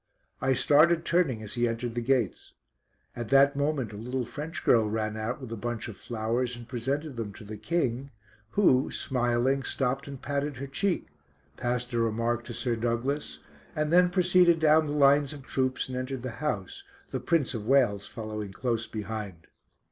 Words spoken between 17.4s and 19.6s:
of Wales following close behind.